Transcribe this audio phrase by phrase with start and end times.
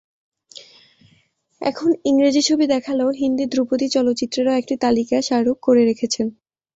[1.61, 6.27] এখন ইংরেজি ছবি দেখালেও হিন্দি ধ্রুপদি চলচ্চিত্রেরও একটি তালিকা শাহরুখ করে রেখেছেন।